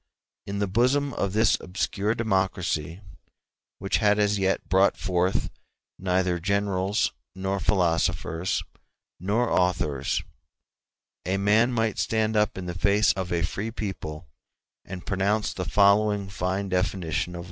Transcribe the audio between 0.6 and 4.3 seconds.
bosom of this obscure democracy, which had